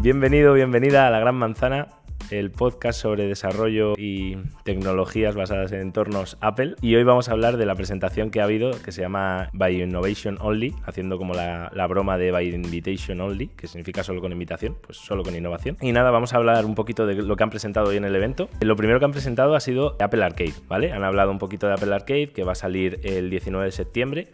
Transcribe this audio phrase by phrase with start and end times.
[0.00, 1.88] Bienvenido, bienvenida a La Gran Manzana,
[2.30, 6.76] el podcast sobre desarrollo y tecnologías basadas en entornos Apple.
[6.80, 9.82] Y hoy vamos a hablar de la presentación que ha habido, que se llama By
[9.82, 14.76] Innovation Only, haciendo como la, broma de By Invitation Only, que significa solo con invitación,
[14.80, 15.76] pues solo con innovación.
[15.80, 18.14] Y nada, vamos a hablar un poquito de lo que han presentado hoy en el
[18.14, 18.48] evento.
[18.60, 20.92] Lo primero que han presentado ha sido Apple Arcade, ¿vale?
[20.92, 24.28] Han hablado un poquito de Apple Arcade, que va a salir el 19 de septiembre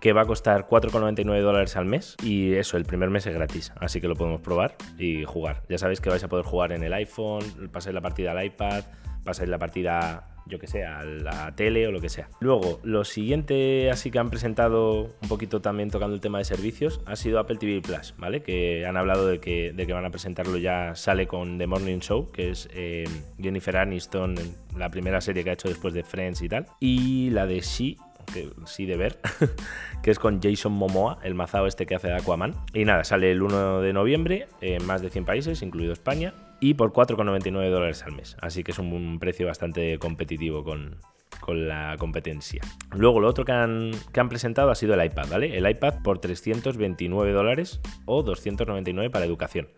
[0.00, 3.72] que va a costar 4,99 dólares al mes y eso, el primer mes es gratis,
[3.80, 5.62] así que lo podemos probar y jugar.
[5.68, 8.84] Ya sabéis que vais a poder jugar en el iPhone, pasáis la partida al iPad,
[9.24, 12.28] pasáis la partida, yo que sé, a la tele o lo que sea.
[12.40, 17.00] Luego, lo siguiente así que han presentado un poquito también tocando el tema de servicios
[17.06, 18.42] ha sido Apple TV Plus, ¿vale?
[18.42, 21.98] Que han hablado de que, de que van a presentarlo ya, sale con The Morning
[21.98, 23.04] Show, que es eh,
[23.40, 24.36] Jennifer Aniston,
[24.76, 27.96] la primera serie que ha hecho después de Friends y tal, y la de She
[28.32, 29.18] que sí de ver,
[30.02, 32.54] que es con Jason Momoa, el mazao este que hace de Aquaman.
[32.72, 36.74] Y nada, sale el 1 de noviembre en más de 100 países, incluido España, y
[36.74, 38.36] por 4,99 dólares al mes.
[38.40, 40.96] Así que es un precio bastante competitivo con,
[41.40, 42.62] con la competencia.
[42.94, 45.56] Luego, lo otro que han, que han, presentado ha sido el iPad, ¿vale?
[45.56, 49.68] El iPad por 329 dólares o 299 para educación.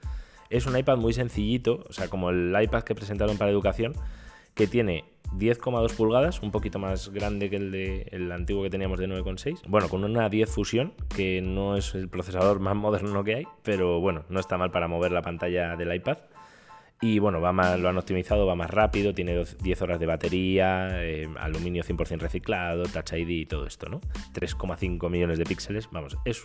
[0.48, 3.94] Es un iPad muy sencillito, o sea, como el iPad que presentaron para educación,
[4.54, 5.04] que tiene
[5.38, 9.62] 10,2 pulgadas, un poquito más grande que el, de, el antiguo que teníamos de 9,6.
[9.68, 14.00] Bueno, con una 10 Fusion, que no es el procesador más moderno que hay, pero
[14.00, 16.18] bueno, no está mal para mover la pantalla del iPad.
[17.02, 21.02] Y bueno, va más, lo han optimizado, va más rápido, tiene 10 horas de batería,
[21.02, 24.00] eh, aluminio 100% reciclado, Touch ID y todo esto, ¿no?
[24.34, 26.44] 3,5 millones de píxeles, vamos, es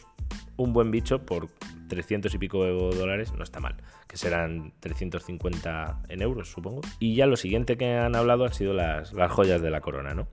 [0.57, 1.47] un buen bicho por
[1.87, 3.75] 300 y pico dólares, no está mal,
[4.07, 6.81] que serán 350 en euros, supongo.
[6.99, 10.13] Y ya lo siguiente que han hablado han sido las, las joyas de la corona,
[10.13, 10.27] ¿no?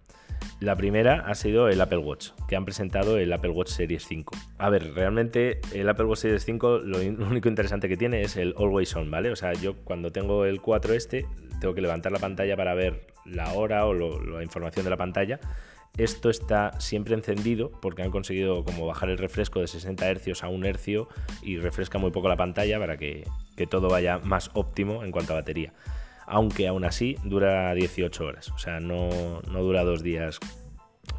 [0.60, 4.36] La primera ha sido el Apple Watch, que han presentado el Apple Watch Series 5.
[4.58, 8.54] A ver, realmente el Apple Watch Series 5 lo, único interesante que tiene es el
[8.56, 9.30] Always On, ¿vale?
[9.30, 11.26] O sea, yo cuando tengo el 4 este,
[11.60, 15.40] tengo que levantar la pantalla para ver la hora o la información de la pantalla.
[15.98, 20.48] Esto está siempre encendido porque han conseguido como bajar el refresco de 60 Hz a
[20.48, 20.88] 1 Hz
[21.42, 23.24] y refresca muy poco la pantalla para que,
[23.68, 25.72] todo vaya más óptimo en cuanto a batería
[26.26, 29.10] aunque aún así dura 18 horas, o sea, no,
[29.42, 30.38] dura dos días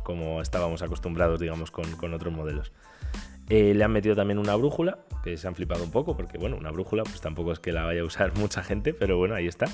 [0.02, 2.72] como estábamos acostumbrados, digamos, con, otros modelos.
[3.50, 6.58] Eh, le han metido también una brújula, que se han flipado un poco, porque bueno,
[6.58, 9.48] una brújula pues tampoco es que la vaya a usar mucha gente, pero bueno, ahí
[9.48, 9.68] está.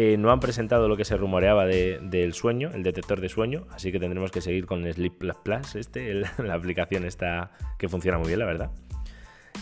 [0.00, 3.90] Eh, no han presentado lo que se rumoreaba del sueño, el detector de sueño, así
[3.90, 7.50] que tendremos que seguir con Sleep Plus este, la aplicación está
[7.80, 8.70] que funciona muy bien, la verdad.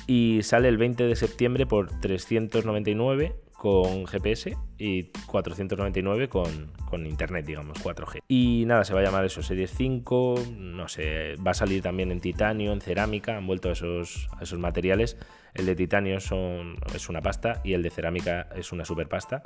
[0.06, 7.46] Y sale el 20 de septiembre por 399 con GPS y 499 con, con, internet,
[7.46, 8.20] digamos, 4G.
[8.28, 12.12] Y nada, se va a llamar eso, Series 5, no sé, va a salir también
[12.12, 15.16] en titanio, en cerámica, han vuelto esos, a esos materiales.
[15.54, 19.44] El de titanio es una pasta y el de cerámica es una super pasta.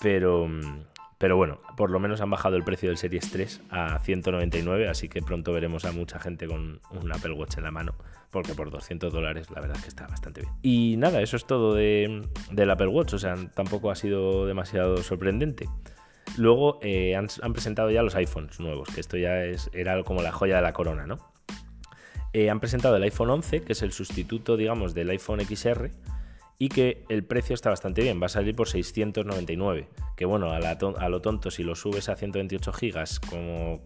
[0.00, 0.48] Pero,
[1.18, 5.08] pero bueno, por lo menos han bajado el precio del Series 3 a 199, así
[5.08, 7.94] que pronto veremos a mucha gente con un Apple Watch en la mano,
[8.30, 10.52] porque por 200 dólares la verdad es que está bastante bien.
[10.62, 12.22] Y nada, eso es todo de,
[12.52, 15.68] del Apple Watch, o sea, tampoco ha sido demasiado sorprendente.
[16.36, 19.42] Luego eh, han, presentado ya los iPhones nuevos, que esto ya
[19.72, 21.18] era como la joya de la corona, ¿no?
[22.32, 25.90] Eh, han presentado el iPhone 11, que es el sustituto, digamos, del iPhone XR,
[26.58, 31.08] y que el precio está bastante bien, va a salir por 699, que bueno, a,
[31.08, 33.80] lo tonto si lo subes a 128 gigas como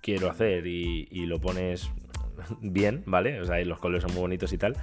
[0.00, 1.90] quiero hacer y, lo pones
[2.60, 3.40] bien, ¿vale?
[3.40, 4.76] O sea, los colores son muy bonitos y tal,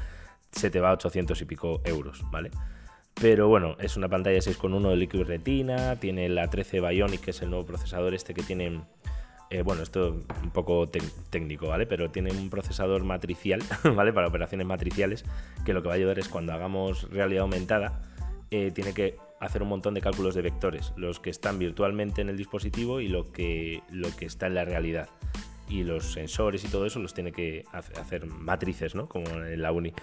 [0.51, 2.51] se te va a 800 y pico euros, ¿vale?
[3.13, 7.41] Pero bueno, es una pantalla 6.1 de Liquid Retina, tiene la 13 Bionic, que es
[7.41, 8.81] el nuevo procesador este que tiene
[9.51, 11.87] eh, bueno, esto un poco técnico, ¿vale?
[11.87, 13.61] Pero tiene un procesador matricial,
[13.95, 14.13] ¿vale?
[14.13, 15.25] Para operaciones matriciales,
[15.65, 18.01] que lo que va a ayudar es cuando hagamos realidad aumentada,
[18.51, 22.29] eh, tiene que hacer un montón de cálculos de vectores, los que están virtualmente en
[22.29, 25.09] el dispositivo y lo que, lo que está en la realidad.
[25.67, 29.07] Y los sensores y todo eso los tiene que hacer matrices, ¿no?
[29.07, 29.93] Como en la uni.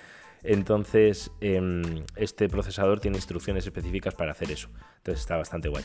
[0.43, 4.69] Entonces, em, este procesador tiene instrucciones específicas para hacer eso.
[4.99, 5.85] Entonces está bastante guay.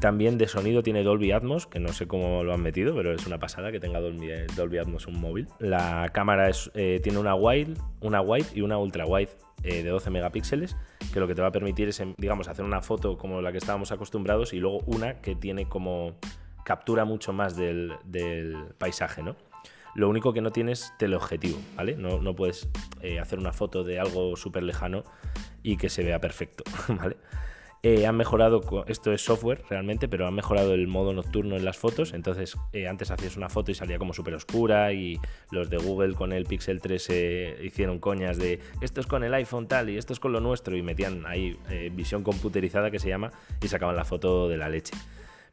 [0.00, 3.26] También de sonido tiene Dolby Atmos, que no sé cómo lo han metido, pero es
[3.26, 5.48] una pasada que tenga Dolby, Atmos un móvil.
[5.58, 9.30] La cámara eh, tiene una wide, una wide y una ultra wide
[9.64, 10.76] eh, de 12 megapíxeles,
[11.12, 13.50] que lo que te va a permitir es, em, digamos, hacer una foto como la
[13.50, 16.16] que estábamos acostumbrados y luego una que tiene como
[16.64, 17.92] captura mucho más del,
[18.78, 19.34] paisaje, ¿no?
[19.96, 21.96] Lo único que no tienes teleobjetivo, ¿vale?
[21.96, 22.68] No, puedes
[23.00, 25.02] eh, hacer una foto de algo súper lejano
[25.64, 27.16] y que se vea perfecto, ¿vale?
[27.84, 31.76] Eh, han mejorado, esto es software realmente, pero han mejorado el modo nocturno en las
[31.76, 32.12] fotos.
[32.12, 34.92] Entonces, eh, antes hacías una foto y salía como súper oscura.
[34.92, 35.20] Y
[35.50, 39.32] los de Google con el Pixel 3 eh, hicieron coñas de esto es con el
[39.34, 40.76] iPhone tal y esto es con lo nuestro.
[40.76, 41.56] Y metían ahí
[41.92, 43.30] visión computerizada que se llama
[43.62, 44.94] y sacaban la foto de la leche.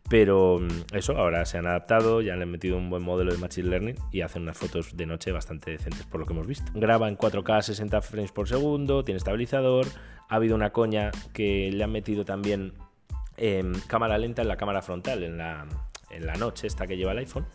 [0.10, 3.38] Pero mm, eso, ahora se han adaptado, ya le han metido un buen modelo de
[3.38, 6.72] Machine Learning y hacen unas fotos de noche bastante decentes por lo que hemos visto.
[6.76, 9.88] Graba en 4K 60 frames por segundo, tiene estabilizador,
[10.30, 12.74] ha habido una coña que le han metido también
[13.38, 15.66] em, cámara lenta en la cámara frontal, en la,
[16.10, 17.46] en la noche esta que lleva el iPhone,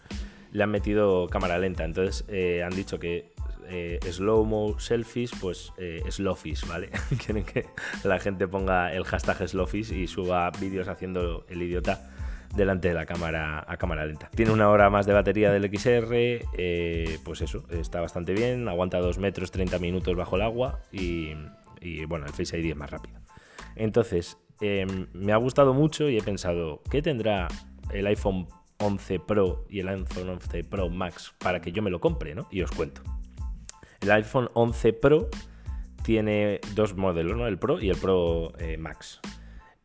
[0.52, 3.32] le han metido cámara lenta, entonces eh, han dicho que
[3.68, 6.90] eh, slow-mo selfies, pues eh, slowfish, ¿vale?
[7.24, 7.66] Quieren que
[8.02, 12.10] la gente ponga el hashtag slowfish y suba vídeos haciendo el idiota
[12.54, 14.28] delante de la cámara a cámara lenta.
[14.34, 18.98] Tiene una hora más de batería del XR, eh, pues eso, está bastante bien, aguanta
[18.98, 21.34] 2 metros 30 minutos bajo el agua y,
[22.06, 23.20] bueno, el Face ID es más rápido.
[23.76, 27.48] Entonces, em, me ha gustado mucho y he pensado, ¿qué tendrá
[27.92, 28.48] el iPhone
[28.78, 32.48] 11 Pro y el iPhone 11 Pro Max para que yo me lo compre, ¿no?
[32.50, 33.02] Y os cuento.
[34.00, 35.28] El iPhone 11 Pro
[36.02, 37.46] tiene dos modelos, ¿no?
[37.46, 39.20] El Pro y el Pro eh, Max.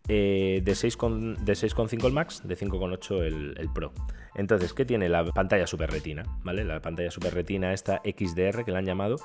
[0.07, 3.91] Eh, de 6,5 el Max, de 5,8 el, el, Pro.
[4.35, 6.23] Entonces, ¿qué tiene la pantalla Super Retina?
[6.43, 6.63] ¿Vale?
[6.63, 9.17] La pantalla Super Retina, esta XDR que la han llamado,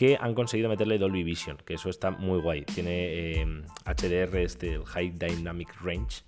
[0.00, 2.62] que han conseguido meterle Dolby Vision, que eso está muy guay.
[2.62, 3.44] Tiene
[3.84, 6.22] HDR, eh, este, High Dynamic Range,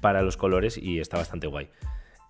[0.00, 1.68] para los colores y está bastante guay.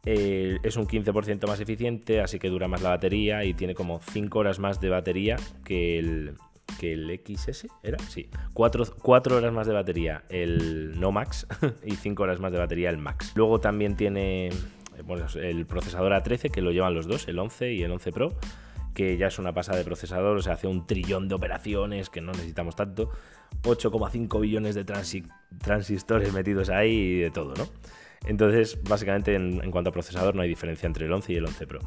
[0.07, 4.01] Eh, es un 15% más eficiente, así que dura más la batería y tiene como
[4.01, 6.37] 5 horas más de batería que el,
[6.81, 7.99] que el XS, ¿era?
[7.99, 8.31] Sí.
[8.55, 11.47] 4 horas más de batería el No Max
[11.85, 13.35] y 5 horas más de batería el Max.
[13.35, 14.49] Luego también tiene
[15.05, 18.33] bueno, el procesador A13 que lo llevan los dos, el 11 y el 11 Pro
[18.97, 22.23] que ya es una pasada de procesador, o sea, hace un trillón de operaciones, que
[22.23, 23.11] no necesitamos tanto,
[23.63, 24.85] 8,5 billones de
[25.63, 27.69] transistores metidos ahí y de todo, ¿no?
[28.27, 31.45] Entonces, básicamente, en, en, cuanto a procesador, no hay diferencia entre el 11 y el
[31.45, 31.81] 11 Pro.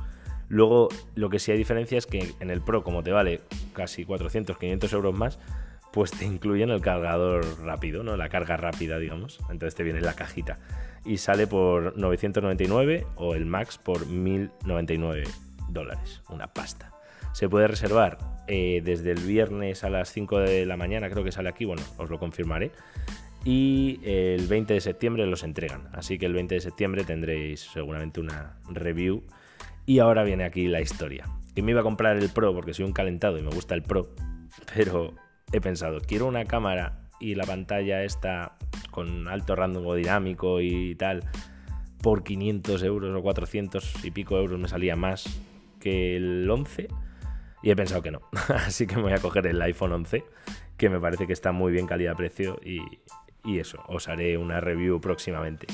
[0.50, 3.42] Luego, lo que sí hay diferencia es que en el Pro, como te vale
[3.74, 5.40] casi 400, 500 euros más,
[5.92, 8.18] pues te incluyen el cargador rápido, ¿no?
[8.18, 9.40] La carga rápida, digamos.
[9.50, 10.60] Entonces te viene la cajita.
[11.06, 15.24] Y sale por 999 o el Max por 1099
[15.70, 16.22] dólares.
[16.30, 16.99] Una pasta.
[17.34, 18.18] Se puede reservar
[18.48, 21.84] eh, desde el viernes a las 5 de la mañana, creo que sale aquí, bueno,
[21.98, 22.72] os lo confirmaré.
[23.46, 25.88] Y el 20 de septiembre los entregan.
[25.94, 29.24] Así que el 20 de septiembre tendréis seguramente una review
[29.86, 31.26] y ahora viene aquí la historia.
[31.56, 33.84] Y me iba a comprar el Pro porque soy un calentado y me gusta el
[33.84, 34.10] Pro,
[34.74, 35.14] pero
[35.52, 38.58] he pensado, quiero una cámara y la pantalla esta
[38.92, 41.24] con alto rango dinámico y tal,
[42.02, 45.26] por 500 euros o 400 y pico euros me salía más
[45.80, 46.88] que el 11
[47.62, 48.22] y he pensado que no.
[48.50, 50.24] Así que me voy a coger el iPhone 11,
[50.78, 52.80] que me parece que está muy bien calidad-precio y,
[53.44, 55.68] y eso, os haré una review próximamente.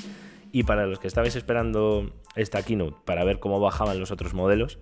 [0.52, 4.80] Y para los que estabais esperando esta keynote para ver cómo bajaban los otros modelos,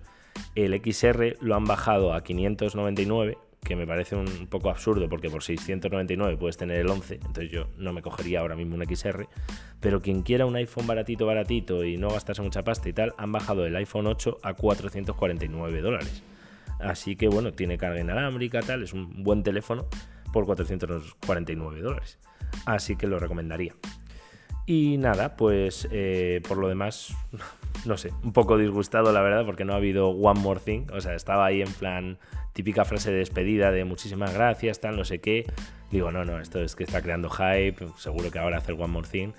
[0.54, 5.42] el XR lo han bajado a 599, que me parece un poco absurdo porque por
[5.42, 9.26] 699 puedes tener el 11, entonces yo no me cogería ahora mismo un XR,
[9.80, 13.32] pero quien quiera un iPhone baratito, baratito y no gastarse mucha pasta y tal, han
[13.32, 16.22] bajado el iPhone 8 a 449 dólares.
[16.80, 19.86] Así que bueno, tiene carga inalámbrica, tal, es un buen teléfono
[20.32, 22.18] por 449 dólares.
[22.66, 23.74] Así que lo recomendaría.
[24.66, 27.14] Y nada, pues eh, por lo demás,
[27.84, 30.86] no sé, un poco disgustado la verdad porque no ha habido One More Thing.
[30.92, 32.18] O sea, estaba ahí en plan
[32.52, 35.44] típica frase de despedida de muchísimas gracias, tal, no sé qué.
[35.90, 39.08] Digo, no, no, esto es que está creando hype, seguro que ahora hacer One More
[39.08, 39.32] Thing.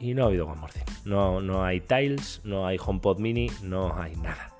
[0.00, 0.84] Y no ha habido One More Thing.
[1.04, 4.51] No, no hay Tiles, no hay HomePod Mini, no hay nada.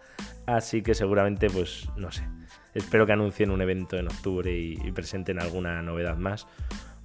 [0.46, 2.28] Así que seguramente, pues, no sé.
[2.74, 6.46] Espero que anuncien un evento en octubre y presenten alguna novedad más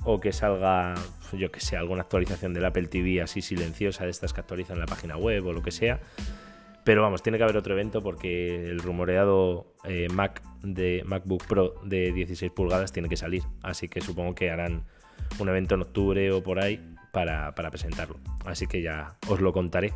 [0.03, 0.95] o que salga,
[1.33, 4.85] yo que sé, alguna actualización del Apple TV así silenciosa de estas que actualizan la
[4.85, 5.99] página web o lo que sea.
[6.85, 11.73] Pero vamos, tiene que haber otro evento porque el rumoreado eh, Mac de MacBook Pro
[11.83, 13.43] de 16 pulgadas tiene que salir.
[13.61, 14.85] Así que supongo que harán
[15.39, 18.17] un evento en octubre o por ahí para, para presentarlo.
[18.45, 19.93] Así que ya os lo contaré.